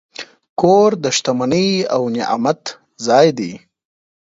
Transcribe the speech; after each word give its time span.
کور 0.59 0.89
د 1.03 1.05
شتمنۍ 1.17 1.69
او 1.93 2.01
نعمت 2.15 2.61
ځای 3.07 3.27
دی. 3.37 3.51